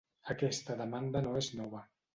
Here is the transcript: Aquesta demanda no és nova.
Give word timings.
Aquesta 0.35 0.79
demanda 0.81 1.25
no 1.29 1.39
és 1.45 1.55
nova. 1.63 1.89